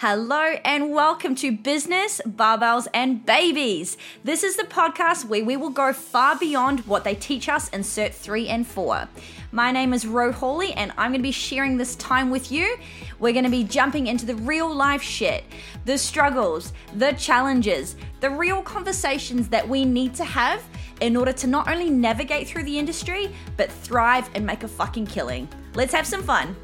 [0.00, 3.96] Hello and welcome to Business, Barbells, and Babies.
[4.22, 7.80] This is the podcast where we will go far beyond what they teach us in
[7.80, 9.08] Cert 3 and 4.
[9.50, 12.78] My name is Ro Hawley and I'm going to be sharing this time with you.
[13.18, 15.42] We're going to be jumping into the real life shit,
[15.84, 20.62] the struggles, the challenges, the real conversations that we need to have
[21.00, 25.08] in order to not only navigate through the industry, but thrive and make a fucking
[25.08, 25.48] killing.
[25.74, 26.54] Let's have some fun.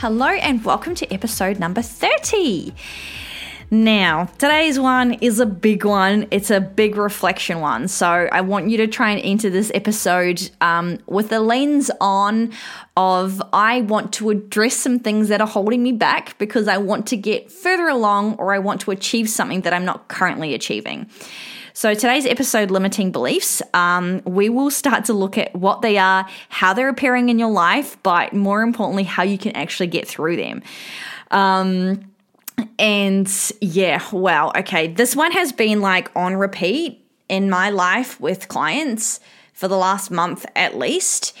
[0.00, 2.74] Hello, and welcome to episode number 30.
[3.70, 6.26] Now, today's one is a big one.
[6.30, 7.88] It's a big reflection one.
[7.88, 12.52] So, I want you to try and enter this episode um, with the lens on
[12.94, 17.06] of I want to address some things that are holding me back because I want
[17.06, 21.08] to get further along or I want to achieve something that I'm not currently achieving.
[21.76, 26.26] So, today's episode, Limiting Beliefs, um, we will start to look at what they are,
[26.48, 30.36] how they're appearing in your life, but more importantly, how you can actually get through
[30.36, 30.62] them.
[31.30, 32.10] Um,
[32.78, 34.52] and yeah, wow.
[34.56, 34.86] Okay.
[34.86, 39.20] This one has been like on repeat in my life with clients
[39.52, 41.36] for the last month at least.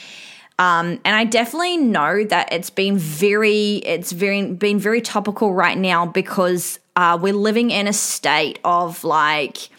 [0.58, 5.78] Um, and I definitely know that it's been very, it's very been very topical right
[5.78, 9.70] now because uh, we're living in a state of like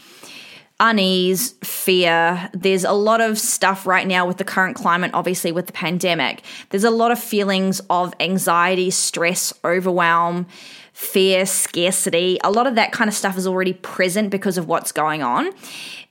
[0.79, 2.49] unease, fear.
[2.53, 6.43] There's a lot of stuff right now with the current climate, obviously, with the pandemic.
[6.69, 10.45] There's a lot of feelings of anxiety, stress, overwhelm,
[10.93, 12.39] fear, scarcity.
[12.43, 15.51] A lot of that kind of stuff is already present because of what's going on.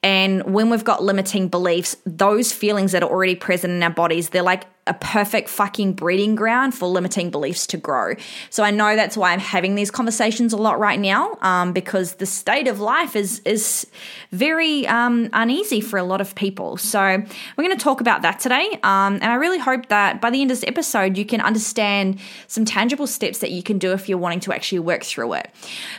[0.03, 4.31] And when we've got limiting beliefs, those feelings that are already present in our bodies,
[4.31, 8.15] they're like a perfect fucking breeding ground for limiting beliefs to grow.
[8.51, 12.15] So I know that's why I'm having these conversations a lot right now, um, because
[12.15, 13.87] the state of life is is
[14.33, 16.77] very um, uneasy for a lot of people.
[16.77, 20.31] So we're going to talk about that today, um, and I really hope that by
[20.31, 23.93] the end of this episode, you can understand some tangible steps that you can do
[23.93, 25.51] if you're wanting to actually work through it.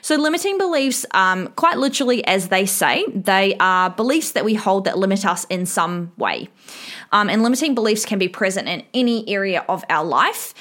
[0.02, 4.86] So limiting beliefs, um, quite literally, as they say, they are beliefs that we hold
[4.86, 6.49] that limit us in some way.
[7.12, 10.54] Um, and limiting beliefs can be present in any area of our life.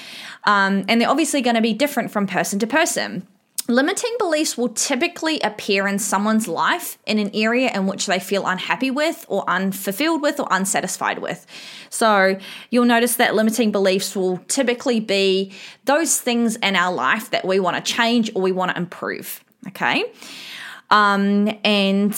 [0.45, 3.27] Um, and they're obviously going to be different from person to person.
[3.69, 8.47] Limiting beliefs will typically appear in someone's life in an area in which they feel
[8.47, 11.45] unhappy with, or unfulfilled with, or unsatisfied with.
[11.91, 12.39] So
[12.71, 15.53] you'll notice that limiting beliefs will typically be
[15.84, 19.43] those things in our life that we want to change or we want to improve.
[19.67, 20.05] Okay.
[20.91, 22.15] Um, and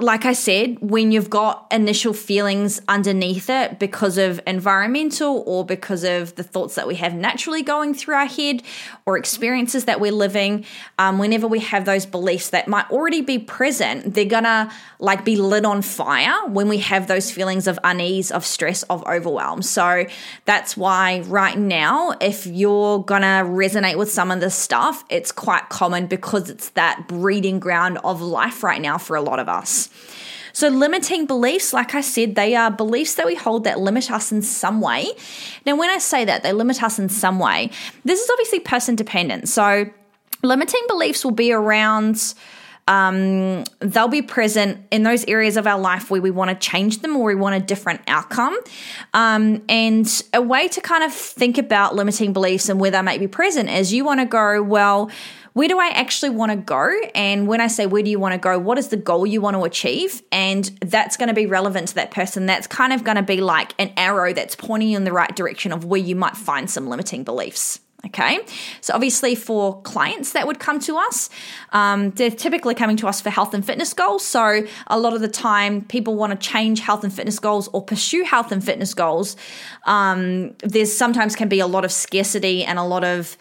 [0.00, 6.02] like I said, when you've got initial feelings underneath it because of environmental or because
[6.02, 8.64] of the thoughts that we have naturally going through our head
[9.06, 10.64] or experiences that we're living,
[10.98, 14.68] um, whenever we have those beliefs that might already be present, they're gonna
[14.98, 19.06] like be lit on fire when we have those feelings of unease, of stress, of
[19.06, 19.62] overwhelm.
[19.62, 20.06] So
[20.44, 25.68] that's why right now, if you're gonna resonate with some of this stuff, it's quite
[25.68, 29.83] common because it's that breeding ground of life right now for a lot of us.
[30.54, 34.30] So, limiting beliefs, like I said, they are beliefs that we hold that limit us
[34.30, 35.08] in some way.
[35.66, 37.70] Now, when I say that they limit us in some way,
[38.04, 39.48] this is obviously person dependent.
[39.48, 39.90] So,
[40.42, 42.34] limiting beliefs will be around.
[42.86, 46.98] Um, they'll be present in those areas of our life where we want to change
[46.98, 48.56] them or we want a different outcome.
[49.12, 53.20] Um, and a way to kind of think about limiting beliefs and where they might
[53.20, 55.10] be present is you want to go, well,
[55.54, 56.92] where do I actually want to go?
[57.14, 59.40] And when I say where do you want to go, what is the goal you
[59.40, 60.22] want to achieve?
[60.30, 62.46] And that's going to be relevant to that person.
[62.46, 65.72] That's kind of going to be like an arrow that's pointing in the right direction
[65.72, 67.80] of where you might find some limiting beliefs.
[68.06, 68.40] Okay,
[68.82, 71.30] so obviously for clients that would come to us,
[71.72, 74.22] um, they're typically coming to us for health and fitness goals.
[74.22, 77.82] So a lot of the time, people want to change health and fitness goals or
[77.82, 79.36] pursue health and fitness goals.
[79.86, 83.38] Um, there's sometimes can be a lot of scarcity and a lot of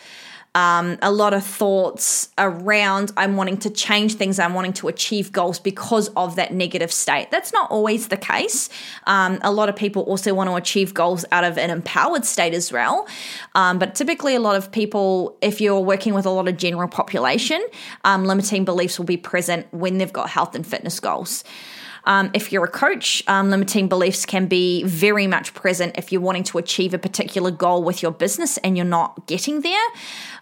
[0.55, 5.31] um, a lot of thoughts around I'm wanting to change things, I'm wanting to achieve
[5.31, 7.31] goals because of that negative state.
[7.31, 8.69] That's not always the case.
[9.07, 12.53] Um, a lot of people also want to achieve goals out of an empowered state
[12.53, 13.07] as well.
[13.55, 16.87] Um, but typically, a lot of people, if you're working with a lot of general
[16.87, 17.65] population,
[18.03, 21.43] um, limiting beliefs will be present when they've got health and fitness goals.
[22.05, 26.21] Um, if you're a coach, um, limiting beliefs can be very much present if you're
[26.21, 29.87] wanting to achieve a particular goal with your business and you're not getting there.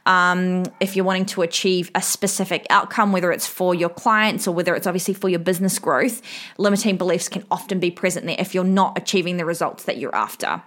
[0.06, 4.54] Um, if you're wanting to achieve a specific outcome, whether it's for your clients or
[4.54, 6.22] whether it's obviously for your business growth,
[6.58, 10.16] limiting beliefs can often be present there if you're not achieving the results that you're
[10.16, 10.62] after.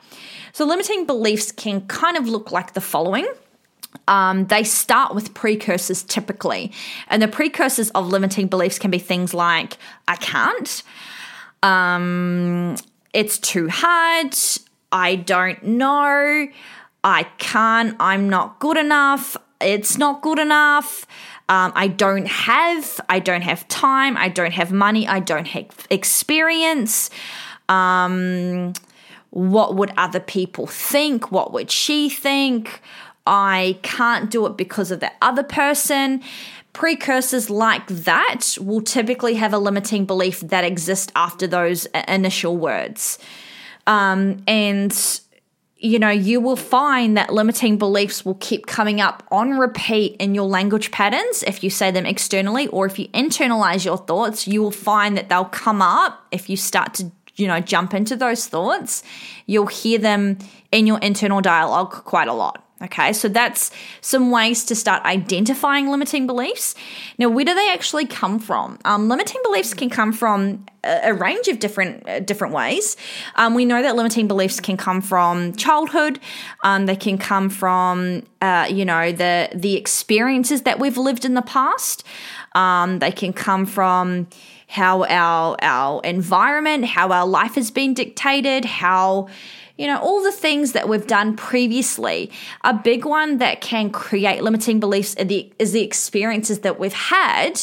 [0.52, 3.26] So, limiting beliefs can kind of look like the following.
[4.08, 6.72] Um, they start with precursors typically.
[7.08, 9.78] And the precursors of limiting beliefs can be things like,
[10.08, 10.82] I can't,
[11.62, 12.76] um,
[13.12, 14.37] it's too hard,
[14.92, 16.48] I don't know,
[17.04, 21.06] I can't, I'm not good enough, it's not good enough.
[21.48, 25.86] Um, I don't have, I don't have time, I don't have money, I don't have
[25.90, 27.10] experience.
[27.68, 28.72] Um,
[29.30, 31.30] what would other people think?
[31.30, 32.80] What would she think?
[33.26, 36.22] I can't do it because of the other person.
[36.72, 43.18] Precursors like that will typically have a limiting belief that exists after those initial words.
[43.86, 45.20] Um, and
[45.84, 50.34] you know, you will find that limiting beliefs will keep coming up on repeat in
[50.34, 54.62] your language patterns if you say them externally, or if you internalize your thoughts, you
[54.62, 58.46] will find that they'll come up if you start to, you know, jump into those
[58.46, 59.02] thoughts.
[59.44, 60.38] You'll hear them
[60.72, 62.64] in your internal dialogue quite a lot.
[62.84, 63.70] Okay, so that's
[64.02, 66.75] some ways to start identifying limiting beliefs.
[67.19, 68.78] Now, where do they actually come from?
[68.84, 72.96] Um, limiting beliefs can come from a, range of different uh, different ways.
[73.36, 76.20] Um, we know that limiting beliefs can come from childhood.
[76.62, 81.34] Um, they can come from uh, you know the the experiences that we've lived in
[81.34, 82.04] the past.
[82.54, 84.26] Um, they can come from
[84.69, 89.28] how our our environment, how our life has been dictated, how
[89.76, 92.31] you know, all the things that we've done previously.
[92.62, 97.61] A big one that can create limiting beliefs is the experiences that we've had.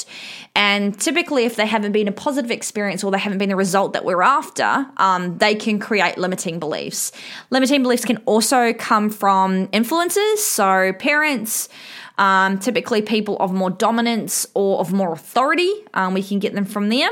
[0.54, 3.94] And typically, if they haven't been a positive experience or they haven't been the result
[3.94, 7.14] that we're after, um, they can create limiting beliefs.
[7.50, 11.70] Limiting beliefs can also come from influences, so parents.
[12.18, 16.66] Um, typically, people of more dominance or of more authority, um, we can get them
[16.66, 17.10] from there.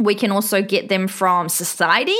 [0.00, 2.18] We can also get them from society,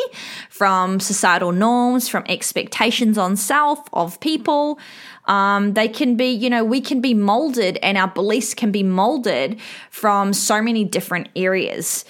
[0.50, 4.78] from societal norms, from expectations on self of people.
[5.24, 8.82] Um, they can be, you know, we can be molded and our beliefs can be
[8.82, 9.58] molded
[9.90, 12.04] from so many different areas.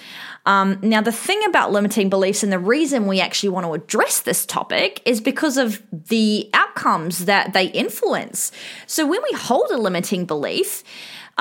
[0.45, 4.21] Um, now, the thing about limiting beliefs and the reason we actually want to address
[4.21, 8.51] this topic is because of the outcomes that they influence.
[8.87, 10.83] So, when we hold a limiting belief,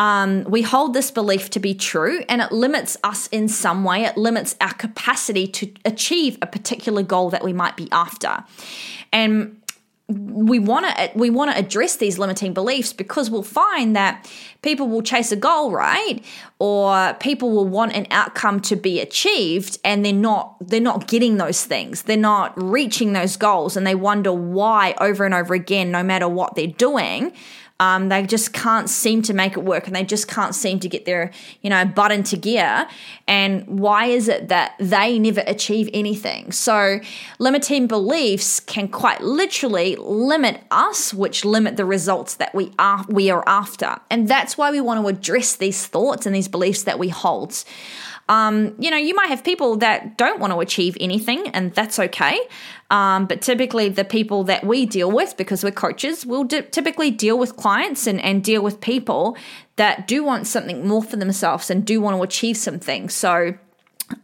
[0.01, 4.05] um, we hold this belief to be true and it limits us in some way.
[4.05, 8.43] It limits our capacity to achieve a particular goal that we might be after.
[9.13, 9.61] And
[10.09, 14.29] we want to we want to address these limiting beliefs because we'll find that
[14.63, 16.25] people will chase a goal right
[16.59, 21.37] or people will want an outcome to be achieved and they're not they're not getting
[21.37, 25.93] those things they're not reaching those goals and they wonder why over and over again
[25.93, 27.33] no matter what they're doing
[27.81, 30.89] um, they just can't seem to make it work and they just can't seem to
[30.89, 31.33] get their,
[31.63, 32.87] you know, butt into gear.
[33.27, 36.53] And why is it that they never achieve anything?
[36.53, 37.01] So
[37.39, 43.31] limiting beliefs can quite literally limit us, which limit the results that we are we
[43.31, 43.99] are after.
[44.11, 47.65] And that's why we want to address these thoughts and these beliefs that we hold.
[48.31, 51.99] Um, you know, you might have people that don't want to achieve anything, and that's
[51.99, 52.39] okay.
[52.89, 57.11] Um, but typically, the people that we deal with, because we're coaches, will d- typically
[57.11, 59.37] deal with clients and, and deal with people
[59.77, 63.09] that do want something more for themselves and do want to achieve something.
[63.09, 63.55] So,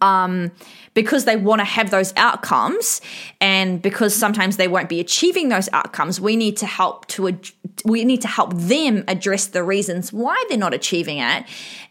[0.00, 0.52] um,
[0.96, 3.02] because they want to have those outcomes
[3.38, 7.50] and because sometimes they won't be achieving those outcomes we need to help to ad-
[7.84, 11.44] we need to help them address the reasons why they're not achieving it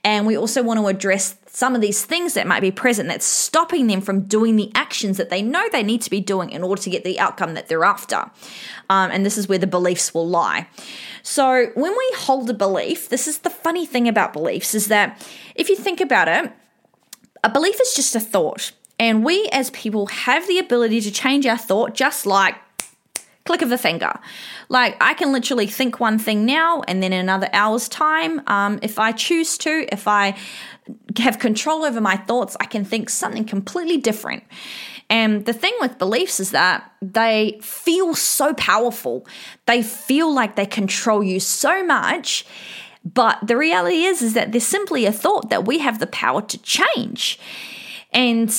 [0.03, 3.25] and we also want to address some of these things that might be present that's
[3.25, 6.61] stopping them from doing the actions that they know they need to be doing in
[6.63, 8.29] order to get the outcome that they're after.
[8.89, 10.67] Um, and this is where the beliefs will lie.
[11.23, 15.25] So when we hold a belief, this is the funny thing about beliefs is that
[15.55, 16.51] if you think about it,
[17.41, 18.73] a belief is just a thought.
[18.97, 22.55] And we as people have the ability to change our thought just like
[23.45, 24.11] click of a finger.
[24.69, 28.79] Like I can literally think one thing now and then in another hour's time, um,
[28.81, 30.35] if I choose to, if I
[31.19, 34.43] have control over my thoughts, I can think something completely different.
[35.09, 39.27] And the thing with beliefs is that they feel so powerful.
[39.67, 42.45] They feel like they control you so much.
[43.03, 46.41] But the reality is is that they're simply a thought that we have the power
[46.41, 47.39] to change.
[48.11, 48.49] And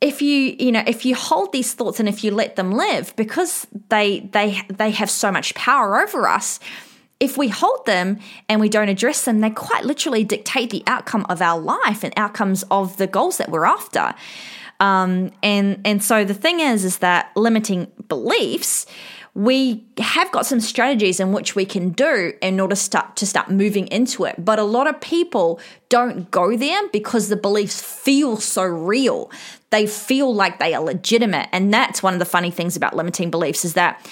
[0.00, 3.14] if you you know if you hold these thoughts and if you let them live
[3.16, 6.60] because they they they have so much power over us
[7.18, 11.24] if we hold them and we don't address them, they quite literally dictate the outcome
[11.28, 14.14] of our life and outcomes of the goals that we're after.
[14.80, 18.84] Um, and and so the thing is, is that limiting beliefs,
[19.36, 23.26] we have got some strategies in which we can do in order to start to
[23.26, 24.42] start moving into it.
[24.42, 29.30] But a lot of people don't go there because the beliefs feel so real.
[29.68, 33.30] They feel like they are legitimate, and that's one of the funny things about limiting
[33.30, 34.02] beliefs is that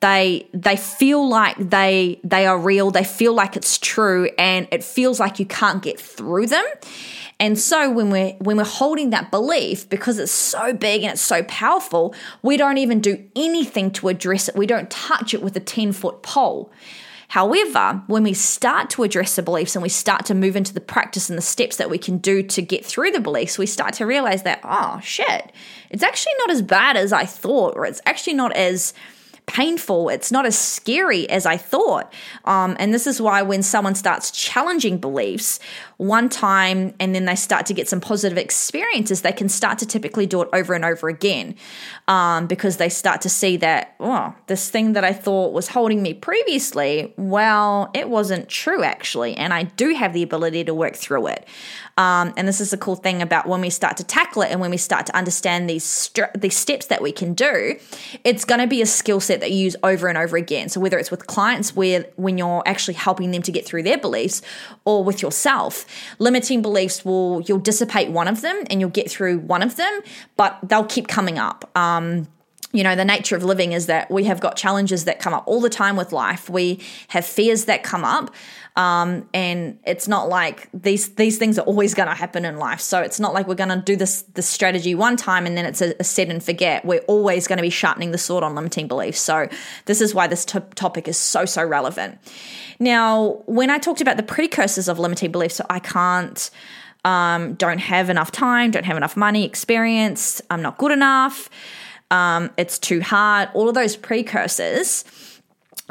[0.00, 2.90] they they feel like they they are real.
[2.90, 6.64] They feel like it's true and it feels like you can't get through them.
[7.40, 11.22] And so when we're when we're holding that belief because it's so big and it's
[11.22, 14.56] so powerful we don't even do anything to address it.
[14.56, 16.70] We don't touch it with a 10 foot pole.
[17.28, 20.80] However, when we start to address the beliefs and we start to move into the
[20.80, 23.94] practice and the steps that we can do to get through the beliefs, we start
[23.94, 25.50] to realize that, oh shit,
[25.90, 28.94] it's actually not as bad as I thought, or it's actually not as
[29.46, 30.08] painful.
[30.08, 32.12] It's not as scary as I thought.
[32.44, 35.60] Um, and this is why when someone starts challenging beliefs
[35.96, 39.86] one time and then they start to get some positive experiences, they can start to
[39.86, 41.54] typically do it over and over again
[42.08, 46.02] um, because they start to see that, oh, this thing that I thought was holding
[46.02, 49.36] me previously, well, it wasn't true actually.
[49.36, 51.46] And I do have the ability to work through it.
[51.96, 54.60] Um, and this is the cool thing about when we start to tackle it and
[54.60, 57.78] when we start to understand these st- these steps that we can do,
[58.24, 60.68] it's going to be a skill set that you use over and over again.
[60.68, 63.98] So whether it's with clients where when you're actually helping them to get through their
[63.98, 64.42] beliefs,
[64.84, 65.86] or with yourself,
[66.18, 70.00] limiting beliefs will you'll dissipate one of them and you'll get through one of them,
[70.36, 71.70] but they'll keep coming up.
[71.76, 72.28] Um,
[72.74, 75.44] you know, the nature of living is that we have got challenges that come up
[75.46, 76.50] all the time with life.
[76.50, 78.34] We have fears that come up.
[78.74, 82.80] Um, and it's not like these these things are always going to happen in life.
[82.80, 85.66] So it's not like we're going to do this this strategy one time and then
[85.66, 86.84] it's a, a set and forget.
[86.84, 89.20] We're always going to be sharpening the sword on limiting beliefs.
[89.20, 89.48] So
[89.84, 92.18] this is why this t- topic is so so relevant.
[92.80, 96.50] Now, when I talked about the precursors of limiting beliefs, I can't.
[97.06, 101.50] Um, don't have enough time, don't have enough money, experience, I'm not good enough,
[102.10, 105.04] um, it's too hard, all of those precursors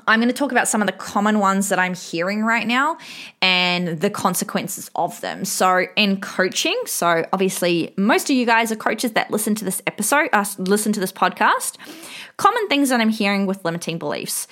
[0.08, 2.98] I'm going to talk about some of the common ones that I'm hearing right now
[3.42, 5.46] and the consequences of them.
[5.46, 9.82] So, in coaching, so obviously, most of you guys are coaches that listen to this
[9.86, 11.78] episode, uh, listen to this podcast.
[12.38, 14.48] Common things that I'm hearing with limiting beliefs.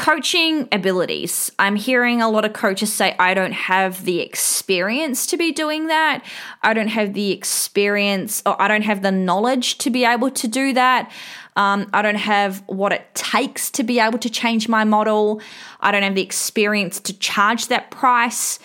[0.00, 1.52] Coaching abilities.
[1.58, 5.88] I'm hearing a lot of coaches say, I don't have the experience to be doing
[5.88, 6.24] that.
[6.62, 10.48] I don't have the experience or I don't have the knowledge to be able to
[10.48, 11.12] do that.
[11.54, 15.42] Um, I don't have what it takes to be able to change my model.
[15.80, 18.58] I don't have the experience to charge that price.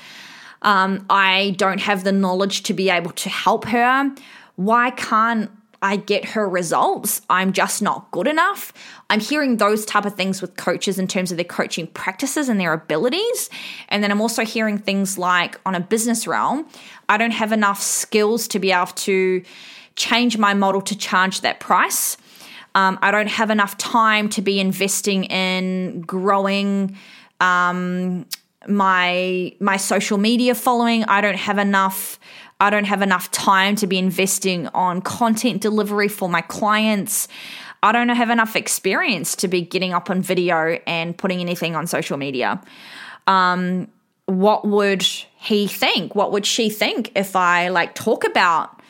[0.61, 4.15] Um, I don't have the knowledge to be able to help her.
[4.55, 5.51] Why can't
[5.85, 7.21] I get her results?
[7.29, 8.73] I'm just not good enough.
[9.11, 12.59] I'm hearing those type of things with coaches in terms of their coaching practices and
[12.59, 13.51] their abilities.
[13.89, 16.65] And then I'm also hearing things like on a business realm,
[17.07, 19.43] I don't have enough skills to be able to
[19.95, 22.17] change my model to charge that price.
[22.73, 26.97] Um, I don't have enough time to be investing in growing
[27.39, 28.25] um,
[28.67, 31.03] my my social media following.
[31.03, 32.19] I don't have enough.
[32.59, 37.27] I don't have enough time to be investing on content delivery for my clients.
[37.83, 41.85] I don't have enough experience to be getting up on video and putting anything on
[41.85, 42.62] social media.
[43.27, 43.89] Um,
[44.25, 46.15] what would he think?
[46.15, 48.81] What would she think if I like talk about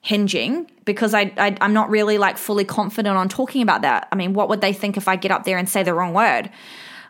[0.00, 4.08] hinging because I, I am not really like fully confident on talking about that.
[4.10, 6.14] I mean, what would they think if I get up there and say the wrong
[6.14, 6.50] word?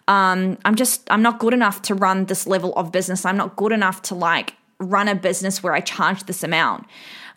[0.08, 3.24] Um, I'm just I'm not good enough to run this level of business.
[3.24, 6.86] I'm not good enough to like run a business where I charge this amount.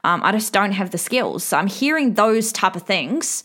[0.04, 1.44] Um, I just don't have the skills.
[1.44, 3.44] So I'm hearing those type of things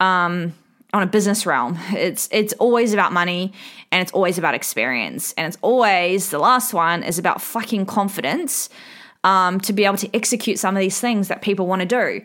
[0.00, 0.52] um,
[0.92, 1.78] on a business realm.
[1.92, 3.52] It's it's always about money
[3.90, 8.68] and it's always about experience and it's always the last one is about fucking confidence
[9.24, 12.22] um, to be able to execute some of these things that people want to do.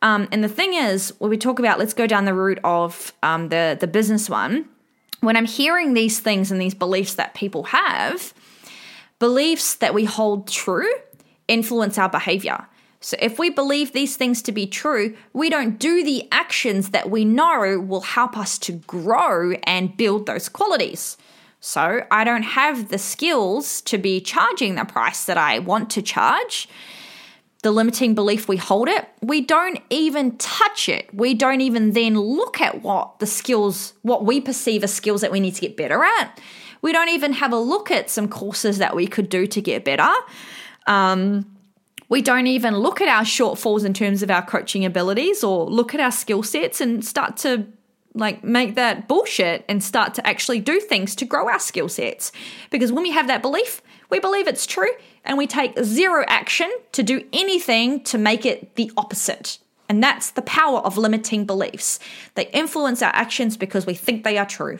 [0.00, 3.12] Um, and the thing is, when we talk about, let's go down the route of
[3.22, 4.68] um, the the business one.
[5.20, 8.32] When I'm hearing these things and these beliefs that people have,
[9.18, 10.88] beliefs that we hold true
[11.48, 12.66] influence our behavior.
[13.00, 17.10] So if we believe these things to be true, we don't do the actions that
[17.10, 21.16] we know will help us to grow and build those qualities.
[21.60, 26.02] So I don't have the skills to be charging the price that I want to
[26.02, 26.68] charge.
[27.62, 31.12] The limiting belief we hold it, we don't even touch it.
[31.12, 35.32] We don't even then look at what the skills, what we perceive as skills that
[35.32, 36.40] we need to get better at.
[36.82, 39.84] We don't even have a look at some courses that we could do to get
[39.84, 40.12] better.
[40.86, 41.56] Um,
[42.08, 45.94] we don't even look at our shortfalls in terms of our coaching abilities or look
[45.94, 47.66] at our skill sets and start to
[48.14, 52.32] like make that bullshit and start to actually do things to grow our skill sets.
[52.70, 54.90] Because when we have that belief, we believe it's true
[55.24, 59.58] and we take zero action to do anything to make it the opposite.
[59.88, 61.98] And that's the power of limiting beliefs.
[62.34, 64.78] They influence our actions because we think they are true.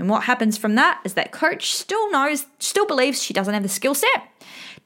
[0.00, 3.62] And what happens from that is that coach still knows, still believes she doesn't have
[3.62, 4.28] the skill set,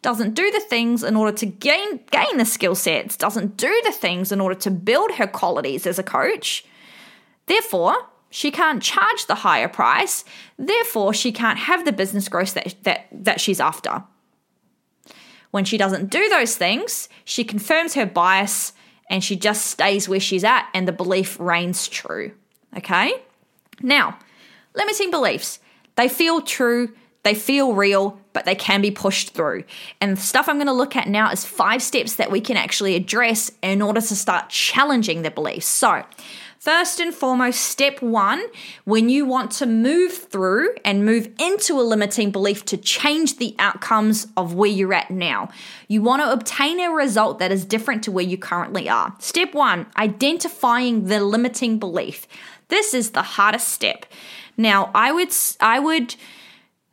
[0.02, 3.92] doesn't do the things in order to gain gain the skill sets, doesn't do the
[3.92, 6.66] things in order to build her qualities as a coach
[7.46, 7.94] Therefore,
[8.30, 10.24] she can't charge the higher price,
[10.58, 14.02] therefore she can't have the business growth that, that, that she's after.
[15.50, 18.72] When she doesn't do those things, she confirms her bias
[19.08, 22.32] and she just stays where she's at and the belief reigns true.
[22.76, 23.12] Okay?
[23.80, 24.18] Now,
[24.74, 25.58] limiting beliefs.
[25.96, 29.64] They feel true, they feel real, but they can be pushed through.
[30.00, 32.56] And the stuff I'm going to look at now is five steps that we can
[32.56, 35.66] actually address in order to start challenging the beliefs.
[35.66, 36.02] So,
[36.64, 38.42] First and foremost, step one,
[38.84, 43.54] when you want to move through and move into a limiting belief to change the
[43.58, 45.50] outcomes of where you're at now,
[45.88, 49.14] you want to obtain a result that is different to where you currently are.
[49.18, 52.26] Step one, identifying the limiting belief.
[52.68, 54.06] This is the hardest step.
[54.56, 56.16] Now, I would, I would,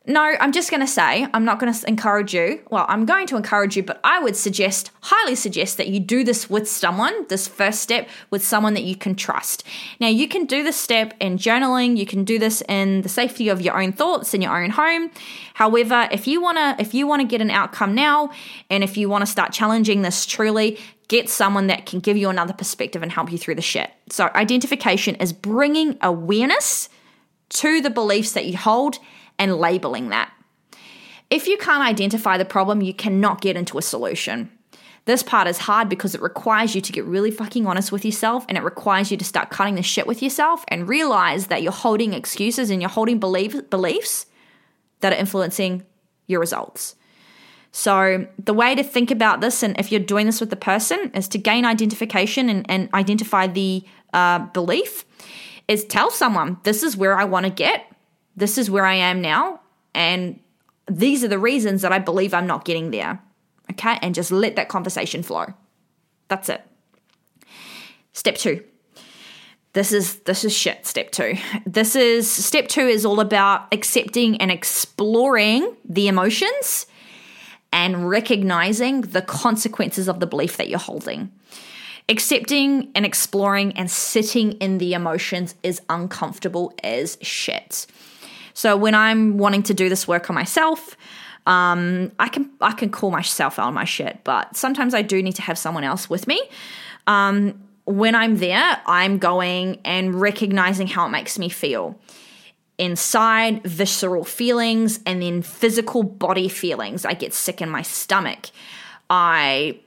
[0.04, 2.60] no, I'm just going to say, I'm not going to encourage you.
[2.70, 6.24] Well, I'm going to encourage you, but I would suggest, highly suggest that you do
[6.24, 9.62] this with someone, this first step with someone that you can trust.
[10.00, 13.48] Now, you can do this step in journaling, you can do this in the safety
[13.48, 15.12] of your own thoughts in your own home.
[15.54, 18.30] However, if you want to if you want to get an outcome now
[18.70, 22.28] and if you want to start challenging this truly, get someone that can give you
[22.28, 23.90] another perspective and help you through the shit.
[24.08, 26.88] So, identification is bringing awareness
[27.50, 28.98] to the beliefs that you hold
[29.38, 30.32] and labeling that.
[31.30, 34.50] If you can't identify the problem, you cannot get into a solution.
[35.04, 38.44] This part is hard because it requires you to get really fucking honest with yourself
[38.48, 41.72] and it requires you to start cutting the shit with yourself and realize that you're
[41.72, 44.26] holding excuses and you're holding belief, beliefs
[45.00, 45.84] that are influencing
[46.28, 46.94] your results.
[47.72, 51.10] So, the way to think about this, and if you're doing this with the person,
[51.14, 55.06] is to gain identification and, and identify the uh, belief,
[55.68, 57.91] is tell someone, this is where I want to get
[58.36, 59.60] this is where I am now,
[59.94, 60.40] and
[60.90, 63.20] these are the reasons that I believe I'm not getting there.
[63.70, 65.46] Okay, and just let that conversation flow.
[66.28, 66.62] That's it.
[68.12, 68.64] Step two.
[69.74, 70.86] This is this is shit.
[70.86, 71.34] Step two.
[71.64, 76.86] This is step two is all about accepting and exploring the emotions
[77.72, 81.32] and recognizing the consequences of the belief that you're holding.
[82.08, 87.86] Accepting and exploring and sitting in the emotions is uncomfortable as shit.
[88.54, 90.96] So when I'm wanting to do this work on myself,
[91.46, 95.22] um, I can I can call myself out on my shit, but sometimes I do
[95.22, 96.40] need to have someone else with me.
[97.06, 101.98] Um, when I'm there, I'm going and recognizing how it makes me feel.
[102.78, 107.04] Inside, visceral feelings, and then physical body feelings.
[107.04, 108.50] I get sick in my stomach.
[109.10, 109.80] I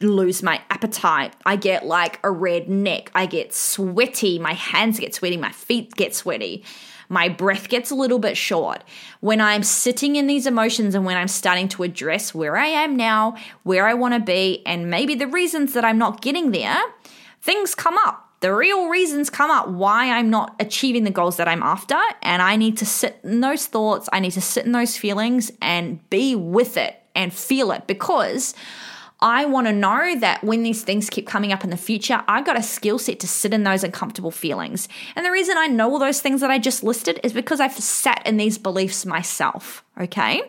[0.00, 1.34] lose my appetite.
[1.44, 3.10] I get like a red neck.
[3.14, 4.38] I get sweaty.
[4.38, 5.36] My hands get sweaty.
[5.36, 6.64] My feet get sweaty
[7.12, 8.82] my breath gets a little bit short.
[9.20, 12.96] When I'm sitting in these emotions and when I'm starting to address where I am
[12.96, 16.80] now, where I want to be, and maybe the reasons that I'm not getting there,
[17.42, 18.30] things come up.
[18.40, 22.00] The real reasons come up why I'm not achieving the goals that I'm after.
[22.22, 25.52] And I need to sit in those thoughts, I need to sit in those feelings
[25.60, 28.54] and be with it and feel it because
[29.22, 32.44] I want to know that when these things keep coming up in the future, I've
[32.44, 34.88] got a skill set to sit in those uncomfortable feelings.
[35.14, 37.72] And the reason I know all those things that I just listed is because I've
[37.72, 39.84] sat in these beliefs myself.
[40.00, 40.42] Okay.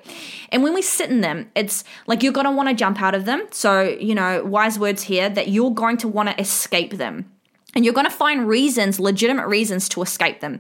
[0.50, 3.14] And when we sit in them, it's like you're going to want to jump out
[3.14, 3.46] of them.
[3.52, 7.30] So, you know, wise words here that you're going to want to escape them.
[7.76, 10.60] And you're going to find reasons, legitimate reasons to escape them.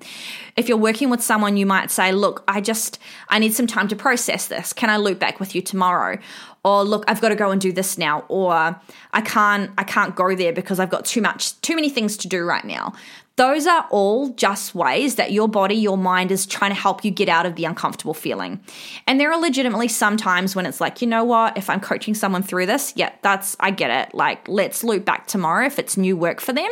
[0.57, 2.97] If you're working with someone, you might say, Look, I just,
[3.29, 4.73] I need some time to process this.
[4.73, 6.17] Can I loop back with you tomorrow?
[6.63, 8.23] Or look, I've got to go and do this now.
[8.29, 8.79] Or
[9.11, 12.27] I can't, I can't go there because I've got too much, too many things to
[12.27, 12.93] do right now.
[13.35, 17.09] Those are all just ways that your body, your mind is trying to help you
[17.09, 18.61] get out of the uncomfortable feeling.
[19.07, 22.13] And there are legitimately some times when it's like, you know what, if I'm coaching
[22.13, 24.13] someone through this, yeah, that's, I get it.
[24.13, 26.69] Like, let's loop back tomorrow if it's new work for them.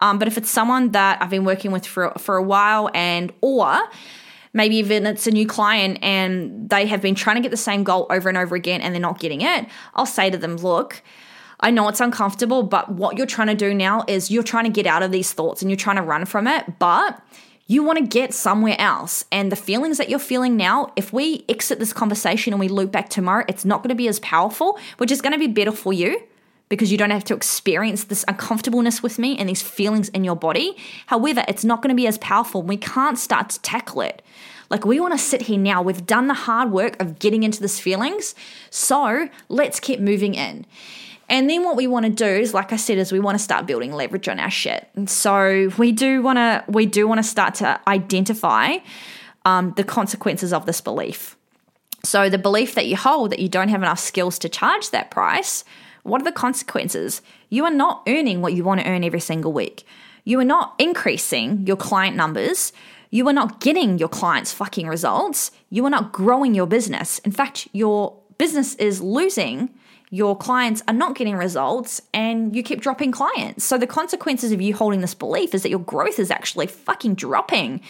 [0.00, 3.30] Um, but if it's someone that I've been working with for, for a while and,
[3.42, 3.78] or,
[4.52, 7.84] maybe even it's a new client and they have been trying to get the same
[7.84, 11.02] goal over and over again and they're not getting it, I'll say to them, look,
[11.60, 14.70] I know it's uncomfortable, but what you're trying to do now is you're trying to
[14.70, 17.22] get out of these thoughts and you're trying to run from it, but
[17.68, 19.24] you want to get somewhere else.
[19.30, 22.90] And the feelings that you're feeling now, if we exit this conversation and we loop
[22.90, 25.72] back tomorrow, it's not going to be as powerful, which is going to be better
[25.72, 26.20] for you
[26.72, 30.34] because you don't have to experience this uncomfortableness with me and these feelings in your
[30.34, 30.74] body.
[31.04, 32.62] However, it's not going to be as powerful.
[32.62, 34.22] We can't start to tackle it.
[34.70, 35.82] Like, we want to sit here now.
[35.82, 38.34] We've done the hard work of getting into this feelings.
[38.70, 40.64] So let's keep moving in.
[41.28, 43.44] And then what we want to do is, like I said, is we want to
[43.44, 44.88] start building leverage on our shit.
[44.94, 48.78] And so we do want to we do want to start to identify
[49.44, 51.36] um, the consequences of this belief.
[52.02, 55.10] So the belief that you hold that you don't have enough skills to charge that
[55.10, 55.64] price,
[56.02, 57.22] what are the consequences?
[57.48, 59.84] You are not earning what you want to earn every single week.
[60.24, 62.72] you are not increasing your client numbers.
[63.10, 65.50] You are not getting your clients fucking results.
[65.68, 67.18] You are not growing your business.
[67.20, 69.68] In fact, your business is losing.
[70.10, 73.64] Your clients are not getting results and you keep dropping clients.
[73.64, 77.14] So, the consequences of you holding this belief is that your growth is actually fucking
[77.16, 77.80] dropping.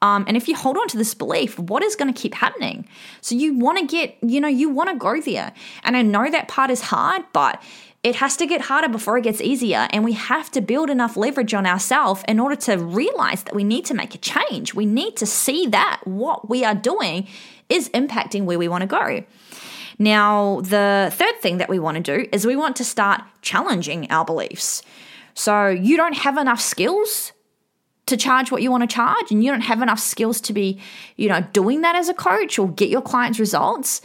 [0.00, 2.86] Um, and if you hold on to this belief, what is going to keep happening?
[3.20, 5.52] So you want to get, you know, you want to go there.
[5.82, 7.60] And I know that part is hard, but
[8.04, 9.88] it has to get harder before it gets easier.
[9.90, 13.64] And we have to build enough leverage on ourselves in order to realize that we
[13.64, 14.72] need to make a change.
[14.72, 17.26] We need to see that what we are doing
[17.68, 19.24] is impacting where we want to go.
[19.98, 24.08] Now, the third thing that we want to do is we want to start challenging
[24.10, 24.82] our beliefs.
[25.34, 27.32] So you don't have enough skills
[28.08, 30.80] to charge what you want to charge and you don't have enough skills to be,
[31.16, 34.00] you know, doing that as a coach or get your clients results,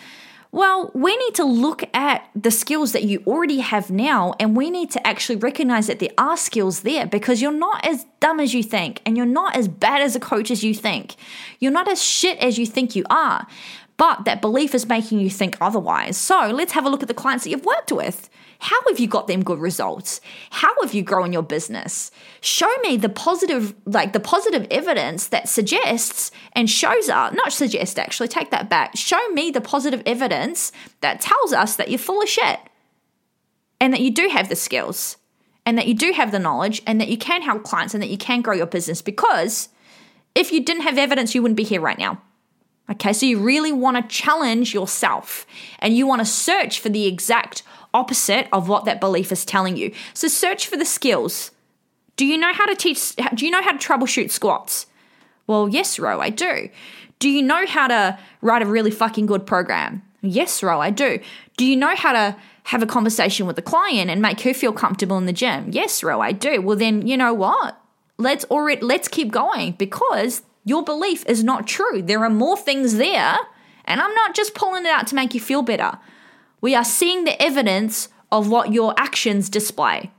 [0.53, 4.69] well, we need to look at the skills that you already have now and we
[4.69, 8.53] need to actually recognize that there are skills there because you're not as dumb as
[8.53, 11.15] you think and you're not as bad as a coach as you think.
[11.59, 13.47] You're not as shit as you think you are.
[13.97, 16.17] But that belief is making you think otherwise.
[16.17, 18.29] So let's have a look at the clients that you've worked with.
[18.59, 20.21] How have you got them good results?
[20.49, 22.11] How have you grown your business?
[22.41, 27.99] Show me the positive, like the positive evidence that suggests and shows up, not suggest
[27.99, 28.95] actually, take that back.
[28.95, 32.59] Show me the positive evidence that tells us that you're full of shit
[33.81, 35.17] and that you do have the skills
[35.65, 38.09] and that you do have the knowledge and that you can help clients and that
[38.09, 39.69] you can grow your business because
[40.35, 42.21] if you didn't have evidence, you wouldn't be here right now.
[42.89, 45.45] Okay, so you really want to challenge yourself
[45.79, 49.77] and you want to search for the exact opposite of what that belief is telling
[49.77, 49.93] you.
[50.13, 51.51] So search for the skills.
[52.17, 54.85] Do you know how to teach do you know how to troubleshoot squats?
[55.47, 56.69] Well, yes, Ro, I do.
[57.19, 60.03] Do you know how to write a really fucking good program?
[60.21, 61.19] Yes, Ro, I do.
[61.57, 64.71] Do you know how to have a conversation with the client and make her feel
[64.73, 65.69] comfortable in the gym?
[65.71, 66.61] Yes, Ro, I do.
[66.61, 67.79] Well, then you know what?
[68.17, 72.01] Let's already let's keep going because your belief is not true.
[72.01, 73.37] There are more things there,
[73.85, 75.97] and I'm not just pulling it out to make you feel better.
[76.61, 80.11] We are seeing the evidence of what your actions display.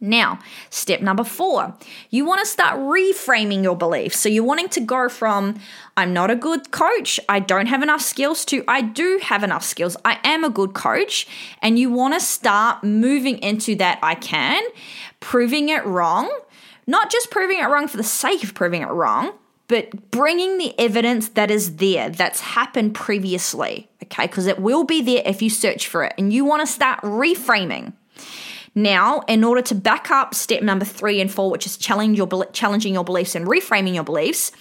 [0.00, 1.74] Now, step number four,
[2.10, 4.20] you want to start reframing your beliefs.
[4.20, 5.58] So you're wanting to go from,
[5.96, 9.64] I'm not a good coach, I don't have enough skills, to I do have enough
[9.64, 11.26] skills, I am a good coach.
[11.62, 14.62] And you want to start moving into that I can,
[15.20, 16.30] proving it wrong,
[16.86, 19.32] not just proving it wrong for the sake of proving it wrong,
[19.68, 24.26] but bringing the evidence that is there, that's happened previously, okay?
[24.26, 27.00] Because it will be there if you search for it and you want to start
[27.00, 27.92] reframing.
[28.76, 32.28] Now, in order to back up step number three and four, which is challenge your,
[32.52, 34.52] challenging your beliefs and reframing your beliefs,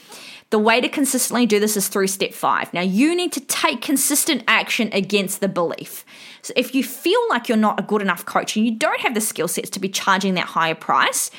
[0.51, 2.73] the way to consistently do this is through step five.
[2.73, 6.05] Now, you need to take consistent action against the belief.
[6.41, 9.15] So, if you feel like you're not a good enough coach and you don't have
[9.15, 11.31] the skill sets to be charging that higher price,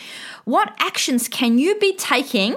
[0.45, 2.57] what actions can you be taking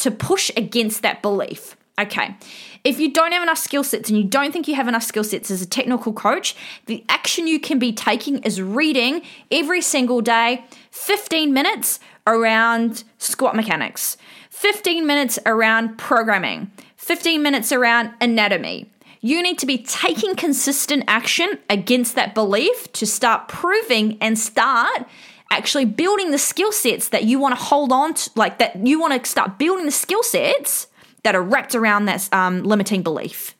[0.00, 1.76] to push against that belief.
[1.98, 2.34] Okay,
[2.82, 5.22] if you don't have enough skill sets and you don't think you have enough skill
[5.22, 10.22] sets as a technical coach, the action you can be taking is reading every single
[10.22, 14.16] day 15 minutes around squat mechanics,
[14.50, 18.90] 15 minutes around programming, 15 minutes around anatomy.
[19.20, 25.06] You need to be taking consistent action against that belief to start proving and start
[25.50, 29.00] actually building the skill sets that you want to hold on to, like that you
[29.00, 30.88] want to start building the skill sets
[31.22, 33.54] that are wrapped around that um, limiting belief.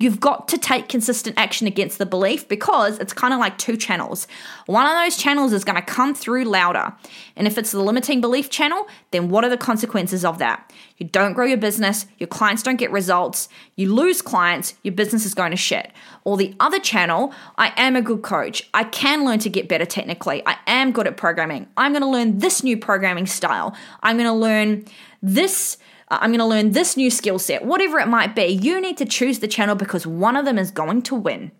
[0.00, 3.76] You've got to take consistent action against the belief because it's kind of like two
[3.76, 4.26] channels.
[4.64, 6.94] One of those channels is going to come through louder.
[7.36, 10.72] And if it's the limiting belief channel, then what are the consequences of that?
[10.96, 15.26] You don't grow your business, your clients don't get results, you lose clients, your business
[15.26, 15.92] is going to shit.
[16.24, 18.68] Or the other channel, I am a good coach.
[18.72, 20.42] I can learn to get better technically.
[20.46, 21.68] I am good at programming.
[21.76, 23.76] I'm going to learn this new programming style.
[24.02, 24.86] I'm going to learn
[25.22, 25.76] this
[26.10, 28.46] I'm going to learn this new skill set, whatever it might be.
[28.46, 31.52] You need to choose the channel because one of them is going to win.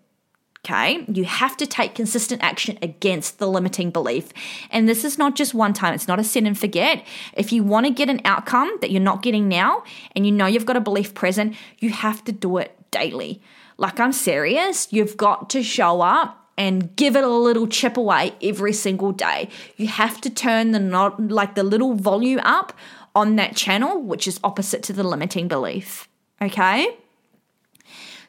[0.63, 4.29] Okay, you have to take consistent action against the limiting belief.
[4.69, 7.03] And this is not just one time, it's not a set and forget.
[7.33, 9.83] If you want to get an outcome that you're not getting now
[10.15, 13.41] and you know you've got a belief present, you have to do it daily.
[13.77, 18.35] Like, I'm serious, you've got to show up and give it a little chip away
[18.43, 19.49] every single day.
[19.77, 22.73] You have to turn the not like the little volume up
[23.15, 26.07] on that channel, which is opposite to the limiting belief.
[26.41, 26.87] Okay?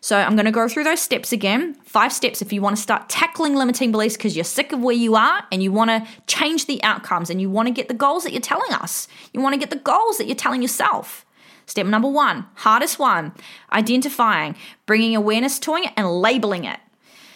[0.01, 1.75] So I'm going to go through those steps again.
[1.85, 4.97] Five steps if you want to start tackling limiting beliefs because you're sick of where
[4.97, 7.95] you are and you want to change the outcomes and you want to get the
[7.95, 9.07] goals that you're telling us.
[9.33, 11.25] You want to get the goals that you're telling yourself.
[11.67, 13.33] Step number one, hardest one,
[13.73, 16.81] identifying, bringing awareness to it and labeling it.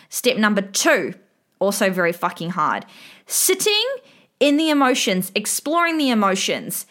[0.08, 1.14] Step number two,
[1.60, 2.84] also very fucking hard,
[3.26, 3.84] sitting
[4.40, 6.84] in the emotions, exploring the emotions,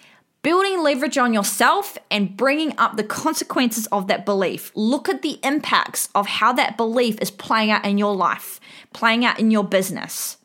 [0.46, 4.72] building leverage on yourself, and bringing up the consequences of that belief.
[4.76, 8.60] Look at the impacts of how that belief is playing out in your life,
[8.94, 10.38] playing out in your business.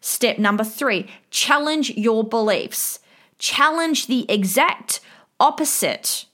[0.00, 3.00] Step number three challenge your beliefs,
[3.38, 5.00] challenge the exact
[5.38, 6.24] opposite.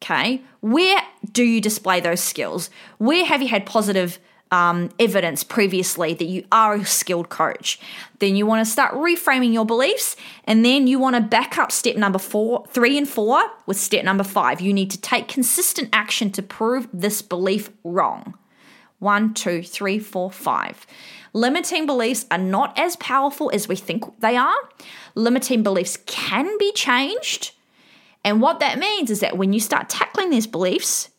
[0.00, 2.70] Okay, where do you display those skills?
[2.96, 4.18] Where have you had positive
[4.50, 7.78] um, evidence previously that you are a skilled coach.
[8.18, 11.70] Then you want to start reframing your beliefs, and then you want to back up
[11.70, 14.60] step number four, three, and four with step number five.
[14.60, 18.34] You need to take consistent action to prove this belief wrong.
[18.98, 20.86] One, two, three, four, five.
[21.32, 24.56] Limiting beliefs are not as powerful as we think they are.
[25.14, 27.52] Limiting beliefs can be changed.
[28.24, 31.10] And what that means is that when you start tackling these beliefs,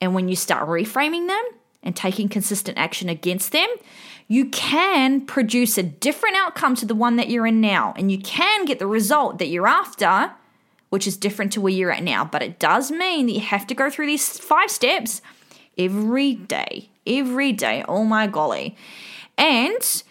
[0.00, 1.44] and when you start reframing them
[1.82, 3.68] and taking consistent action against them,
[4.26, 7.94] you can produce a different outcome to the one that you're in now.
[7.96, 10.32] And you can get the result that you're after,
[10.90, 12.24] which is different to where you're at now.
[12.24, 15.22] But it does mean that you have to go through these five steps
[15.78, 16.90] every day.
[17.06, 17.84] Every day.
[17.88, 18.76] Oh my golly.
[19.38, 20.02] And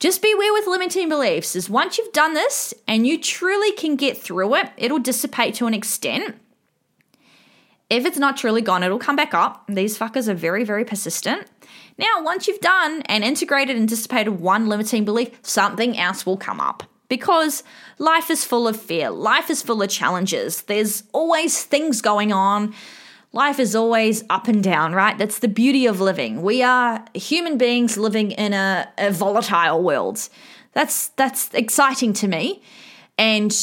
[0.00, 4.16] just beware with limiting beliefs is once you've done this and you truly can get
[4.16, 6.36] through it, it'll dissipate to an extent
[7.88, 9.64] if it's not truly gone, it'll come back up.
[9.68, 11.46] These fuckers are very, very persistent.
[11.98, 16.60] Now, once you've done and integrated and dissipated one limiting belief, something else will come
[16.60, 16.82] up.
[17.08, 17.62] Because
[17.98, 20.62] life is full of fear, life is full of challenges.
[20.62, 22.74] There's always things going on.
[23.32, 25.16] Life is always up and down, right?
[25.16, 26.42] That's the beauty of living.
[26.42, 30.28] We are human beings living in a, a volatile world.
[30.72, 32.62] That's that's exciting to me.
[33.18, 33.54] And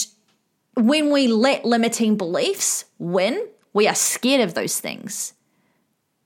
[0.76, 5.34] when we let limiting beliefs win, we are scared of those things.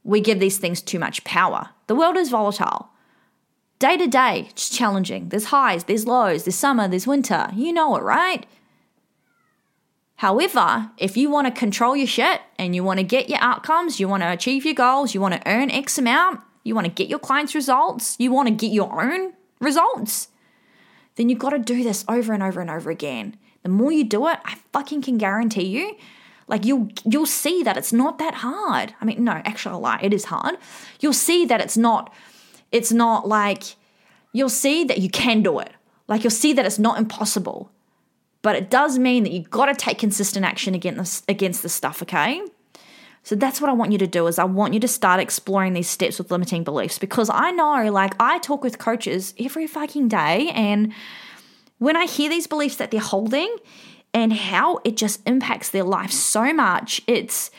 [0.03, 1.69] We give these things too much power.
[1.87, 2.89] The world is volatile.
[3.79, 5.29] Day to day, it's challenging.
[5.29, 7.49] There's highs, there's lows, there's summer, there's winter.
[7.53, 8.45] You know it, right?
[10.17, 13.99] However, if you want to control your shit and you want to get your outcomes,
[13.99, 16.91] you want to achieve your goals, you want to earn X amount, you want to
[16.91, 20.29] get your clients' results, you want to get your own results,
[21.15, 23.37] then you've got to do this over and over and over again.
[23.61, 25.95] The more you do it, I fucking can guarantee you
[26.47, 28.93] like you'll you'll see that it's not that hard.
[29.01, 30.57] I mean, no, actually a lie, it is hard.
[30.99, 32.13] You'll see that it's not
[32.71, 33.75] it's not like
[34.33, 35.71] you'll see that you can do it.
[36.07, 37.71] Like you'll see that it's not impossible.
[38.41, 41.73] But it does mean that you've got to take consistent action against this, against this
[41.73, 42.41] stuff, okay?
[43.23, 45.73] So that's what I want you to do is I want you to start exploring
[45.73, 50.07] these steps with limiting beliefs because I know like I talk with coaches every fucking
[50.07, 50.93] day and
[51.79, 53.53] when I hear these beliefs that they're holding,
[54.13, 57.01] and how it just impacts their life so much.
[57.07, 57.51] It's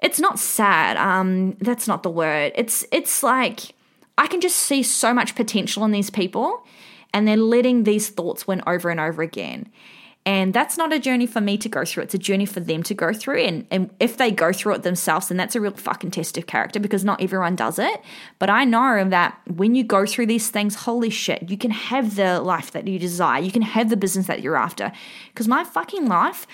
[0.00, 0.96] it's not sad.
[0.96, 2.52] Um, that's not the word.
[2.56, 3.74] It's it's like
[4.18, 6.64] I can just see so much potential in these people,
[7.12, 9.70] and they're letting these thoughts win over and over again.
[10.26, 12.04] And that's not a journey for me to go through.
[12.04, 13.40] It's a journey for them to go through.
[13.40, 16.46] And, and if they go through it themselves, then that's a real fucking test of
[16.46, 18.00] character because not everyone does it.
[18.38, 22.16] But I know that when you go through these things, holy shit, you can have
[22.16, 23.42] the life that you desire.
[23.42, 24.92] You can have the business that you're after.
[25.28, 26.46] Because my fucking life,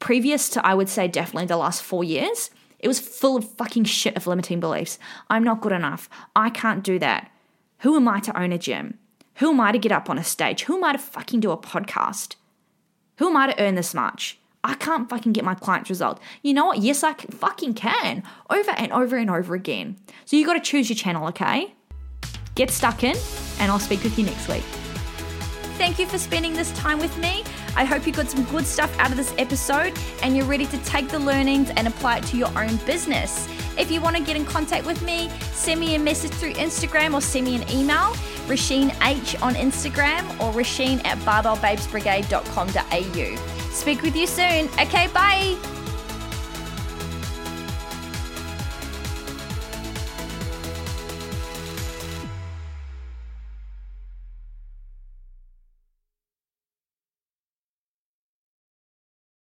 [0.00, 3.84] previous to, I would say, definitely the last four years, it was full of fucking
[3.84, 4.98] shit of limiting beliefs.
[5.30, 6.08] I'm not good enough.
[6.34, 7.30] I can't do that.
[7.78, 8.98] Who am I to own a gym?
[9.36, 10.64] Who am I to get up on a stage?
[10.64, 12.34] Who am I to fucking do a podcast?
[13.22, 14.36] Who am I to earn this much?
[14.64, 16.18] I can't fucking get my client's result.
[16.42, 16.78] You know what?
[16.78, 18.24] Yes, I can, fucking can.
[18.50, 19.96] Over and over and over again.
[20.24, 21.72] So you got to choose your channel, okay?
[22.56, 23.16] Get stuck in,
[23.60, 24.64] and I'll speak with you next week.
[25.78, 27.44] Thank you for spending this time with me.
[27.76, 30.78] I hope you got some good stuff out of this episode and you're ready to
[30.78, 33.46] take the learnings and apply it to your own business.
[33.78, 37.14] If you want to get in contact with me, send me a message through Instagram
[37.14, 38.14] or send me an email,
[38.46, 43.70] Rasheen H on Instagram or Rasheen at barbellbabesbrigade.com.au.
[43.70, 44.68] Speak with you soon.
[44.78, 45.81] Okay, bye.